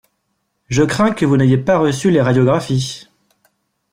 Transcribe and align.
Je 0.67 0.81
crains 0.81 1.11
que 1.11 1.27
vous 1.27 1.37
n'ayez 1.37 1.59
pas 1.59 1.77
reçu 1.77 2.09
les 2.09 2.21
radiographies. 2.23 3.07